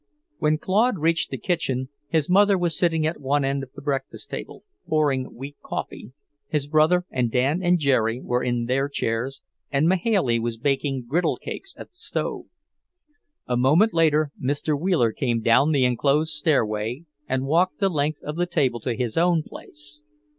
When 0.39 0.57
Claude 0.57 0.97
reached 0.97 1.29
the 1.29 1.37
kitchen, 1.37 1.89
his 2.07 2.27
mother 2.27 2.57
was 2.57 2.75
sitting 2.75 3.05
at 3.05 3.21
one 3.21 3.45
end 3.45 3.61
of 3.61 3.71
the 3.73 3.83
breakfast 3.83 4.31
table, 4.31 4.63
pouring 4.87 5.35
weak 5.35 5.57
coffee, 5.63 6.11
his 6.47 6.65
brother 6.65 7.05
and 7.11 7.29
Dan 7.29 7.61
and 7.61 7.77
Jerry 7.77 8.19
were 8.19 8.41
in 8.43 8.65
their 8.65 8.89
chairs, 8.89 9.43
and 9.69 9.87
Mahailey 9.87 10.39
was 10.39 10.57
baking 10.57 11.05
griddle 11.07 11.37
cakes 11.37 11.75
at 11.77 11.89
the 11.89 11.93
stove. 11.95 12.45
A 13.45 13.55
moment 13.55 13.93
later 13.93 14.31
Mr. 14.43 14.75
Wheeler 14.75 15.11
came 15.13 15.39
down 15.39 15.71
the 15.71 15.85
enclosed 15.85 16.31
stairway 16.31 17.03
and 17.29 17.45
walked 17.45 17.77
the 17.79 17.87
length 17.87 18.23
of 18.23 18.37
the 18.37 18.47
table 18.47 18.79
to 18.79 18.95
his 18.95 19.17
own 19.17 19.43
place. 19.43 20.01